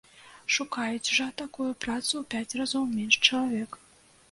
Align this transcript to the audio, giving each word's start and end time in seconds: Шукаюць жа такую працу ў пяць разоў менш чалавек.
Шукаюць 0.53 1.13
жа 1.17 1.27
такую 1.41 1.67
працу 1.87 2.11
ў 2.11 2.25
пяць 2.33 2.57
разоў 2.63 2.83
менш 2.97 3.21
чалавек. 3.29 3.81